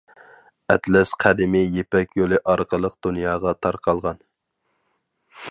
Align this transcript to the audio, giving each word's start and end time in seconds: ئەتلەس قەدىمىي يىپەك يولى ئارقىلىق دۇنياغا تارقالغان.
ئەتلەس 0.73 1.11
قەدىمىي 1.23 1.67
يىپەك 1.75 2.17
يولى 2.21 2.41
ئارقىلىق 2.53 2.97
دۇنياغا 3.09 3.55
تارقالغان. 3.67 4.21